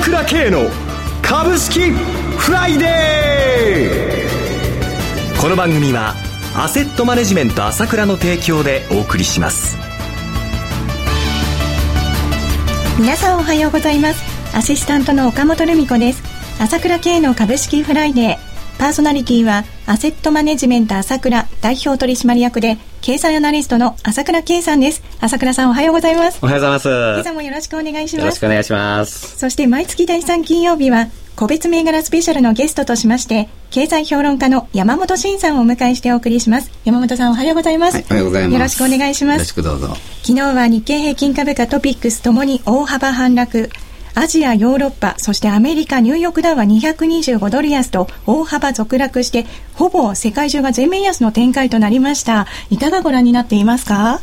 [0.00, 0.62] 倉慶の
[1.22, 5.40] 株式フライデー。
[5.40, 6.14] この番組は
[6.56, 9.76] アセットマネジメント朝倉の提供でお送りします。
[12.98, 14.56] 皆さんおはようございます。
[14.56, 16.22] アシスタントの岡本留美子です。
[16.58, 18.49] 朝倉慶の株式フライデー。
[18.80, 25.02] パーソナリティはアセットマネジメント朝倉代表取締役で経済アナリストの朝倉慶さんです。
[25.20, 26.38] 朝倉さんおはようございます。
[26.40, 26.88] おはようございます。
[26.88, 28.24] 今朝もよろしくお願いします。
[28.24, 29.36] よろしくお願いします。
[29.36, 36.70] そして毎月第3金曜日は個別銘柄スペシャルのゲストとしまして、経済評論家の山本慎さんをお迎えしてお送りします。
[36.86, 37.96] 山本さんおはようございます。
[37.96, 38.54] はい、おはようございます。
[38.54, 39.34] よろしくお願いします。
[39.34, 39.88] よろしくどうぞ。
[40.22, 43.68] 昨日は日経平均株価トピックスともに大幅反落。
[44.20, 52.46] アジア、ヨーロッパ、そしてアメリカ、ニューヨークダウは225ドル安と大幅続落して、ほぼ世界中が全面安の展開となりました。
[52.68, 54.20] いかがご覧になっていますか？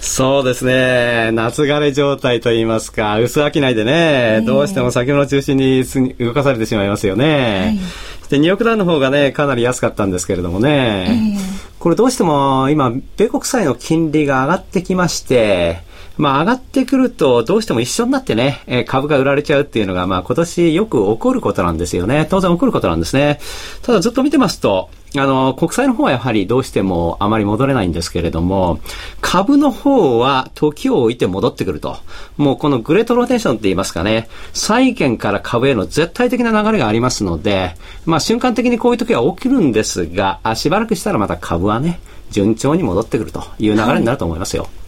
[0.00, 1.30] そうですね。
[1.30, 5.84] 夏枯れ状態といいますか、薄商いでね、えー、どうしても先物中心に
[6.18, 7.78] 動かされてしまいますよね。
[7.78, 15.84] はいで、ニューヨークダウの方がね、かなり安かったんですけれどもね、えー、これどうしても今、米国債の金利が上がってきまして、
[16.16, 22.26] まあ上がってくるとどうしても一緒になってね、えー、株が売られちゃうっていうのがまあ今年よく起こることなんですよね。
[22.30, 23.38] 当然起こることなんですね。
[23.82, 24.88] ただずっと見てますと、
[25.20, 28.80] あの、国債の方はやはりどうしてもあまり戻れないんですけれども、
[29.20, 31.98] 株の方は時を置いて戻ってくると。
[32.36, 44.64] もうこのグレートローテーションって言いますかね、債券から株への絶対的な流れがありますので、まあ瞬間的にこういう時は起きるんですが、あしばらくしたらまた株はね、順調に戻ってくるという流れになると思いますよ。
[44.64, 44.86] はい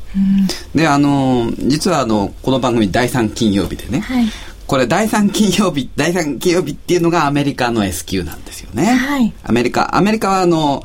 [0.74, 4.24] で、あの、実はあの、この番組第3金曜日でね、はい、
[4.69, 8.84] これ第3金曜日、第3金曜日っていうのがアメリカの S q なんですよね。
[8.84, 10.83] はい、アメリカ、アメリカはあの、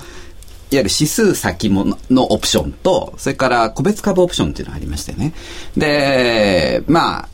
[0.72, 5.34] いわゆる指数先物のオプションと、それから個別株オプションっていうのがありましてね。
[5.76, 7.30] で、まあ、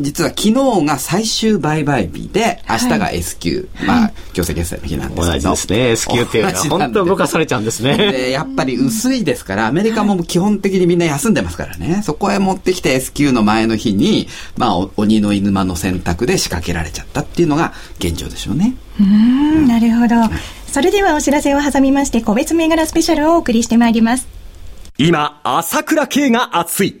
[0.00, 0.52] 実は昨日
[0.84, 5.32] が最終売買日で、明日が S q、はい、まあ、強制決済の日なんですけど。
[5.32, 5.90] 同じですね。
[5.90, 7.96] S q っていうのは 本当動かされちゃうんですね。
[7.96, 12.02] で、やっぱり薄いですから、アメリカも基本的にみんな休んでますからね。
[12.04, 18.74] そこへ持ってきて S q の前の日に、まあ、鬼の犬間の選択で仕掛けられちゃったっていうのが現状でしょうね。
[19.00, 20.14] うん、なるほど。
[20.70, 24.28] それではお知らせを挟みまして、個別銘柄スペシャルをお送りしてまいります。
[25.00, 27.00] 今、朝倉慶が熱い。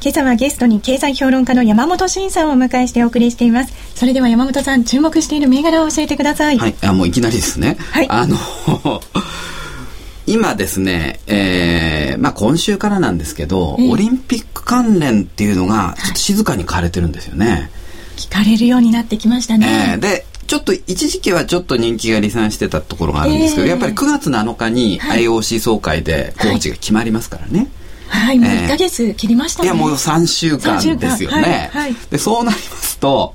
[0.00, 3.74] 今朝はゲストに経済評論家の山本伸さんをお迎えしてお送りしています。
[3.96, 6.58] それでは山本さん、注目している銘柄を教えてください。
[6.58, 7.76] はい、あもういきなりですね。
[7.90, 8.06] はい。
[8.08, 8.36] あの
[10.26, 17.68] 今ですね、えー、まあ今週からなんですけど、えー、オリンピック関連っていうのが、ちょっと静かに買われてるんですよね。
[18.16, 19.94] 買われるようになってきましたね。
[19.94, 27.58] えー、で、ちょっと一時期はちょっと人気が離散してたところがあるんですけど、えー、やっぱり9月7日に IOC 総会で候補地が決まりますからね。
[27.58, 27.68] はい
[28.08, 29.66] はい、もう1ヶ月切りましたね。
[29.66, 31.70] いや、もう3週間ですよね。
[31.72, 33.34] はい、で、そうなりますと、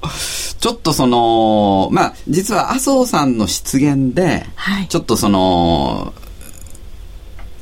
[0.60, 6.14] ちょっとその、まあ、実は麻生さんの失言で、はい、ちょっとその、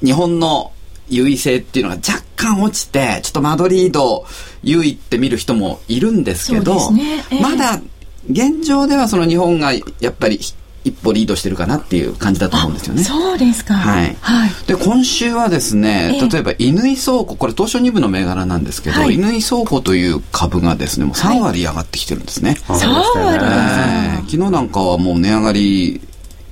[0.03, 0.71] 日本の
[1.09, 4.25] 優位性っていうのが若干落ちて、ちょっとマドリード
[4.63, 7.23] 優位って見る人もいるんですけど、ね。
[7.31, 7.81] えー、まだ
[8.29, 10.39] 現状ではその日本がやっぱり
[10.84, 13.03] 一歩リードしてるかなっていう感じだと思うんですよね。
[13.03, 13.75] そうですか。
[13.75, 14.18] はい。
[14.19, 22.57] はい、で、今週はですね、例えば、乾倉庫、これ東証2部の銘柄なんですけど、はい、乾倉庫という株がですね、もう3割上がってきてるんですね。
[22.68, 26.01] はい、3割ですね、昨日なんかはもう値上がり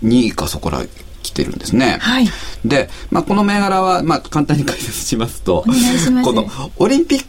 [0.04, 0.84] 2位かそこら
[1.24, 1.98] 来てるんですね。
[2.00, 2.28] はい。
[2.66, 5.66] で、まあ、この銘柄は、まあ、簡単に解説しますと、
[6.24, 6.48] この
[6.78, 7.26] オリンピッ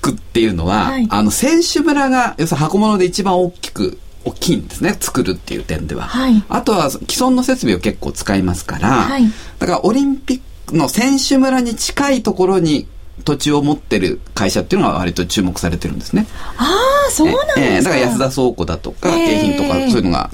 [0.00, 4.96] クっていうのは、はい、あの、選手村が、要するに箱物で一番大きく大きいんですね。
[5.00, 9.24] 作るっていう点では、はい、あとは既存の設備を結構使いますから、はい、
[9.58, 12.86] だからオリンピックの選手村に近いところに
[13.24, 16.26] 土地を持ってる会社っていうのは割と注目されてるんですね。
[16.56, 16.78] あ
[17.08, 20.30] あ、そうなんですか、えー、だから安田倉庫だとか、京浜とか、そういうのが、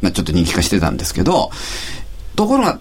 [0.00, 1.50] まあ、ちょっと人気化してたんですけど、
[2.36, 2.80] ところが、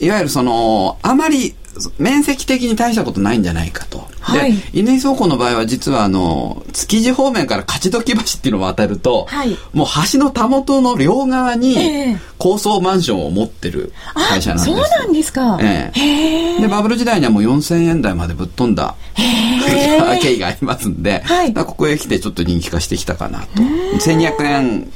[0.00, 1.54] いわゆるその、あまり
[1.98, 4.06] 面積的に大したことないんじゃないかと。
[4.20, 14.78] はい、で、稲井倉庫の場合は実はあの、築地方面から勝どき橋っていうのを渡ると、はい、もう橋のたもとの両側に高層マンションを持ってる会社なんです。
[14.78, 15.58] そうなんですか。
[15.60, 16.60] ええ。
[16.60, 18.94] で、バブル時代にはもう4000円台までぶっ飛んだ
[20.20, 23.62] 経緯がありますんで、はい、ここへ来てちょっと人気化してきたかなと。
[23.98, 24.92] 1200円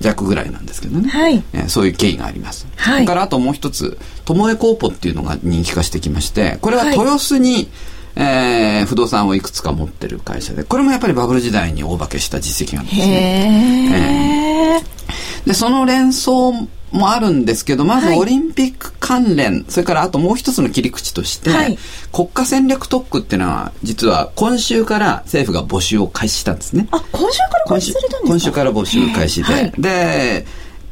[0.00, 1.42] 弱ぐらいなんですけどね、はい。
[1.52, 7.68] えー、そういう経緯があります、はい、それからあともう一つ友江コーポっていうのが人気化してきましてこれは豊洲に、はい、
[8.16, 14.82] えー、不動産をいくつか持ってる会社でこれもやっぱりバブル時代に大化けした実績があるんですね。
[14.82, 16.52] えー、でその連想
[16.90, 21.78] もあるんですけど、まずオリンピック関連、はい、それからあともう一つの切り口として、はい、
[22.12, 26.88] 国家戦略特区っていうのは、実は今週から政府が募集を開始したんですね。
[26.90, 28.28] あ、今週から開始されたんですか？
[28.28, 29.52] 今週から募集開始で。
[29.52, 30.46] はい、で、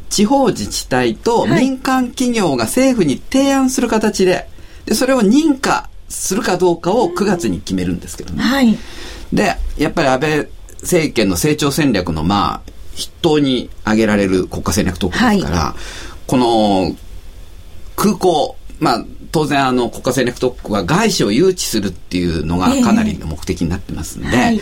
[0.08, 4.48] 地方自治体と民間企業が政府に提案する形で、
[4.86, 8.42] でそれを認可するかどうかを9月に決めるんですけどね。
[8.42, 8.78] はい、
[9.32, 10.48] で、やっぱり安倍
[10.80, 15.80] 政権の成長戦略のまあ、筆頭に挙げられる国家戦略特区ですから、はい、
[16.26, 16.96] この
[17.94, 24.60] 空港、まあ、当然あの国家戦略特区は外資を誘致するっていうのがかなりの目的になってますんで、えーはい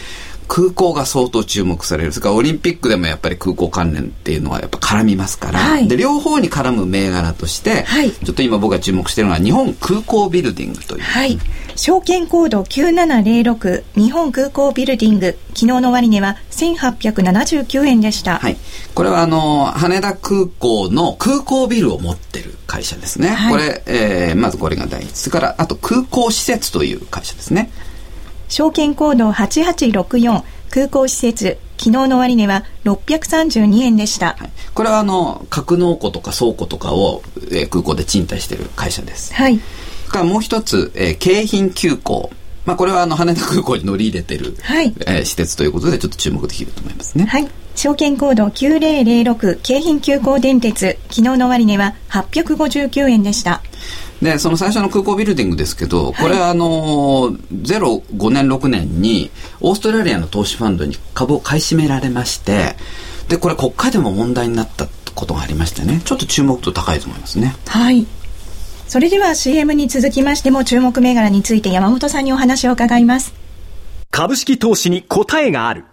[0.48, 2.12] 空港が相当注目される。
[2.12, 11.02] それからオリンピックでもやっぱり空港関連っていうのはやっぱ絡みますから、はい、で、両方に絡む銘柄として、はい、ちょっと今僕が注目しているのは日本空港ビルディングという。
[11.02, 11.38] はい。
[11.76, 15.38] 証券コード9706日本空港ビルディング。
[15.48, 18.38] 昨日の終値は1879円でした。
[18.38, 18.56] はい。
[18.94, 23.28] これはあの、羽田空港の空港ビルを持ってる会社ですね。
[23.28, 25.10] はい、これ、えー、まずこれが第一。
[25.16, 27.70] それから、あと空港施設という会社ですね。
[28.48, 39.60] 証券コード8864空港施設昨日の終値は632円でした、はい、これはあの格納庫とか倉庫とかを、えー、空港で賃貸している会社ですはい
[40.08, 42.30] からもう一つ、えー、京浜急行
[42.66, 47.24] まあ、これはあの羽田空港に乗り入れてる、はいえー、施設ということでちょっと注目できると思いますね。
[47.24, 47.48] はい。
[47.76, 53.62] 証券コード9006京浜急行電鉄昨日の終値は859円でした。
[54.22, 59.30] で、その最初の空港ビルディングですけど、これはあの、0、5年、6年に、
[59.60, 62.76] オーストラリアの投資ファンドに株を買い占められまして、
[63.28, 67.54] で、これ国会でも問題になったことがありましてね、ちょっと注目度高いと思いますね。
[67.66, 68.06] はい。
[68.88, 73.34] それでは CM に続きましても注目銘柄について山本さんにお話を伺います。
[74.12, 75.84] 株式投資に答えがある。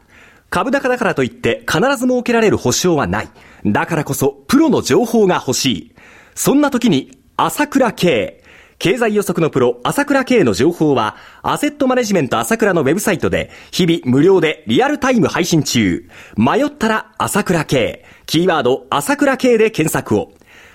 [0.51, 3.29] 株高だからといって必ず設けられる保証はない。
[3.65, 5.95] だからこそプロの情報が欲しい。
[6.35, 8.43] そんな時に朝倉慶。
[8.77, 16.07] 経済予測のプロ、朝倉慶の情報は、アセットマネジメント朝倉のウェブサイトで、日々無料でリアルタイム配信中。
[16.37, 18.05] 迷ったら朝倉慶。
[18.27, 20.33] キーワード、朝倉慶で検索を。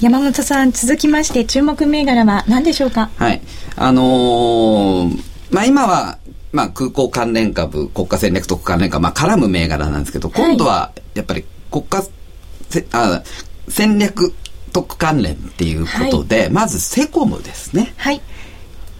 [0.00, 3.10] 山本さん、続きまして注目銘柄は何でしょうか？
[3.16, 3.40] はい。
[3.76, 6.18] あのー、まあ、今は、
[6.52, 12.04] まあ、空港関連株、国家戦略特関連株、まあ、絡む銘柄なんですけど、今度は、やっぱり国家、
[12.92, 13.22] あ
[13.68, 14.34] 戦略
[14.72, 17.94] 特関連っていうことで、はい、まずセコムですね。
[17.96, 18.20] はい。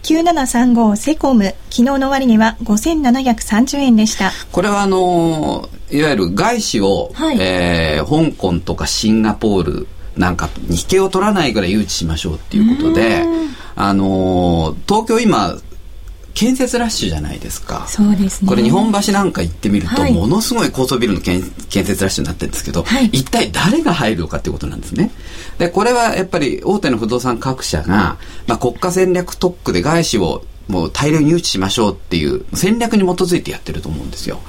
[0.03, 4.31] 9735セコム、昨日の終値は5730円でした。
[4.51, 9.87] これはあのー、いわゆる外資を、はい、えー、香港とかシンガポール、
[10.17, 13.23] なんかに引けを取らないぐらい誘致しましょうっていうことで、
[13.75, 15.57] あの東京今
[16.35, 17.85] 建設ラッシュじゃないですか。
[17.87, 18.49] そうですね。
[18.49, 25.11] これ日本橋なんか行ってみると、はい、ものすごい高層ビルの建設ラッシュになってるんですけど、はい、一体誰が入るのかっていうことなんですね。
[25.57, 28.17] で、これはやっぱり大手の不動産各社が、
[28.47, 34.39] まあ、国家戦略特区で外資をもう大量に誘致しましょうっていう戦略に基づいてやってると思うんですよ。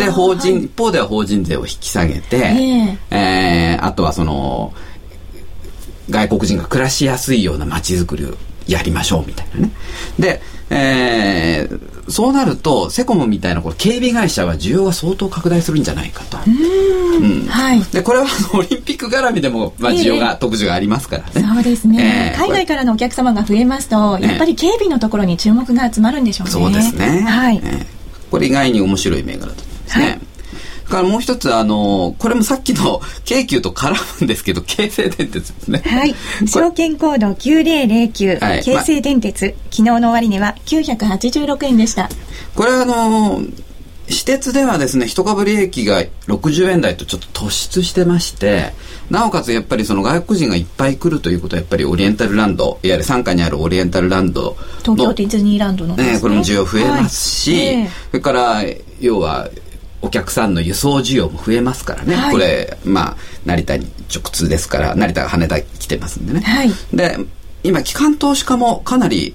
[0.00, 4.72] で、法人、一方では法人税を引き下げて、えー、えー、あとはその、
[6.10, 8.34] 外国人が暮らしやすいような街づくりを
[8.66, 9.70] やりましょうみたいなね。
[10.18, 16.38] で、えー、そうなるとセコムみたいなこれ警備会社は需要が相当拡大するんじゃないかと。
[16.46, 16.50] う
[17.20, 21.48] ん、はい、でこれは オリンピック絡みでも、まあ、需要が、えー、特需がありますからね。
[21.54, 26.52] そうですね、えー、海外からのお客様が増えますと、やっぱり警備のところに注目が集まるんでしょうね。
[26.52, 27.60] そうですね、はい。
[27.64, 27.86] えー、
[28.30, 30.04] これ意外に面白い銘柄だと思いますね。
[30.04, 30.17] はい
[30.88, 35.82] からもう一つ、あの、これもさっきの京急と絡むんですけど、京成電鉄ですね。
[35.84, 36.14] はい。
[36.46, 42.08] 証券コード9009、はい、京成電鉄、ま、昨日の終値は986円でした。
[42.54, 43.42] これはあの、
[44.08, 48.72] 私鉄ではですね、一株利益が60円台とちょっと突出してまして、
[49.10, 58.62] なおかつやっぱりその外国人がいっぱい来るということはやっぱりオリエンタルランド、いわゆる傘下にあるオリエンタルランド東京ディズニーランドのね、ねこれも需要増えますし、はいえー、それから
[58.98, 59.48] 要は
[60.00, 67.16] お客さんの輸送需要も増えますからね、はい、これまあ成田に直通ですから成田が羽田来てますんでね、はい、で
[67.64, 69.34] 今機関投資家もかなり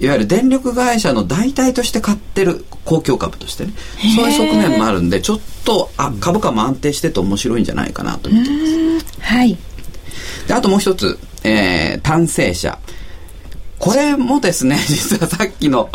[0.00, 3.72] いわゆる電力会社の代替として買ってる公共株としてね。
[4.16, 9.20] そういう側面もあるんでちょっとあ株価も安定してて面白いんじゃないかなと見てます。
[9.20, 9.56] はい。
[10.48, 12.78] であともう一つ、えー、単成者
[13.78, 15.90] これもですね、 実はさっきの、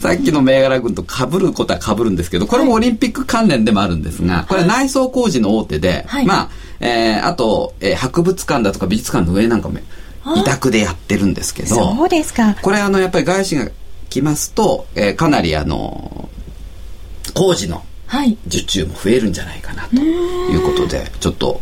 [0.00, 6.48] さっきの銘柄群と被ることは被るんですけど、これもオリンピック関連でもあるんですが、これ内装工事の大手で、はい、まあ、
[6.80, 9.78] えー、あと、えー、博物館だとか美術館の上なんかも
[10.36, 12.56] 委託でやってるんですけどそうですか。
[12.60, 13.68] これあのやっぱり外資が
[14.10, 16.28] 来ますと、えー、かなりあの
[17.34, 17.82] 工事の
[18.46, 21.60] 受注も増えるんじゃないかなということで、ちょっと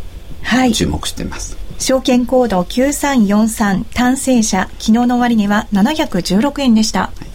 [0.73, 1.57] 注目してます。
[1.83, 7.01] 証券コード9343単成者昨日の終値は716円でした。
[7.01, 7.33] はい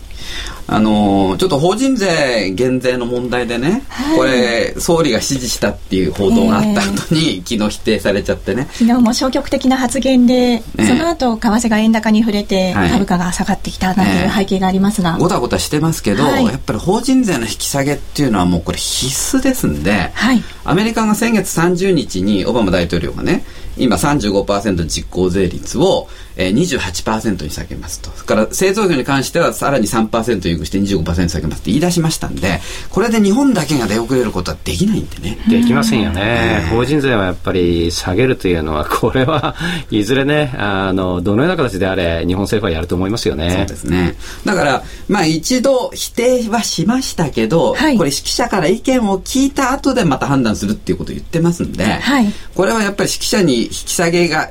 [0.71, 8.69] あのー、ちょっと法人税減税の問題でね、はい、これ総理が指示したっていう報道があった後に、えー、昨日否定されちゃってね。
[8.73, 23.45] 昨日も消極的な発言で、その後為替が円高に触れて、株価が下がってきたなんていう背景がありますが、ごたごたしてますけど、はい、やっぱり法人税の引き下げっていうのはもうこれ必須ですんで、はい、アメリカが先月30日にオバマ大統領がね
[23.79, 28.11] 今35%実効税率を、えー、28%に下げますと。
[28.11, 35.39] それから製造業に関してはさらに3%優遇して25%下げますって言い出しましたんで、これで日本だけが出遅れることはできないんでね。
[35.49, 36.67] できませんよね。
[36.71, 39.55] 法人税はやっぱり下げるというのは、 これは
[39.91, 43.51] いずれね、あの、どのような形であれ、日本政府はやると思いますよね。
[43.51, 44.17] そうですね。
[44.45, 54.51] だから、まあ一度否定はしましたけど、はい、これ指揮者から意見を聞いた後でまた判断するっていうことを言ってますんで、はい、これはやっぱり指揮者に引き下げが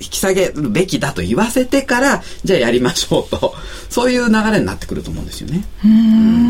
[0.00, 3.54] 引き下げるべきだと言わせてからじゃあやりましょうと
[3.90, 5.64] そういう流れになってくると思うんですよね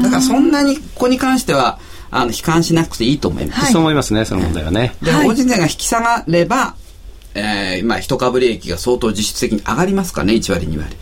[0.02, 1.78] だからそんなにここに関しては
[2.10, 4.94] あの悲観しなくていいと思います、はい、そう思いますねその問題はね。
[5.02, 6.74] で、法人税が引き下がれば、
[7.34, 10.96] えー、まあ一株利益が相当実質的に上がりますかね1割2割。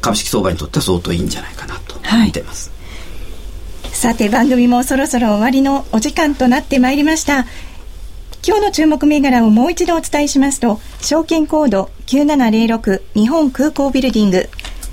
[0.00, 2.70] 株式相場にとっては相当いいんじゃないかなと見てます、
[3.82, 7.46] はい、さて番組もそろそろ終わりのお時間となってまいりました。
[8.46, 14.48] 今日の注目銘柄をもう一度お伝えしますと、証券コード9706日本空港ビルディング、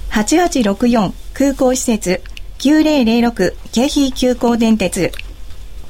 [0.10, 2.22] 8864空港施設、
[2.58, 5.12] 9006京浜急行電鉄、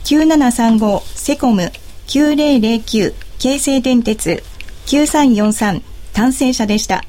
[0.06, 1.72] 9735セコム、
[2.08, 4.44] 9009京成電鉄、
[4.86, 5.82] 9343
[6.14, 7.04] 単成車でした。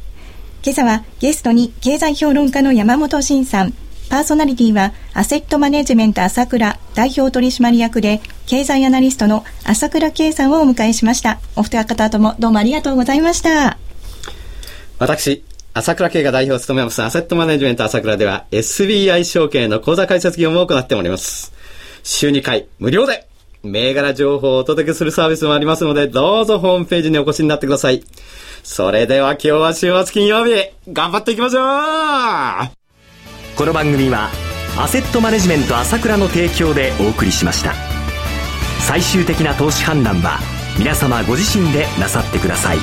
[0.65, 3.75] 今朝はゲストに経済評論家の山本慎さん、
[4.09, 11.39] パーソナリティはアセットマネジメント朝倉代表取締役で経済アナリストの朝倉圭さんをお迎えしました。
[11.55, 13.77] お二方ともどうもありがとうございました。
[14.99, 21.56] 私、朝倉慶が代表を務めますアセットマネジメント朝倉では SBI 証券の口座開設業務を行っております。
[22.09, 23.27] 週2回無料で
[23.65, 28.05] 銘柄情報をお届けするサービスもありますので、どうぞホームページにお越しになってください。
[28.63, 33.57] それでは今日は週末金曜日、頑張っていきましょう。
[33.57, 34.31] この番組は
[34.79, 37.75] アセットマネジメント朝倉の提供でお送りしました。
[38.87, 40.39] 最終的な投資判断は
[40.79, 42.79] 皆様ご自身でなさってください。